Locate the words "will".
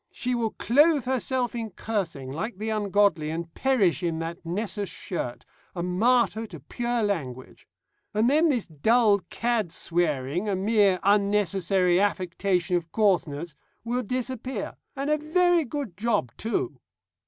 0.33-0.49, 13.83-14.01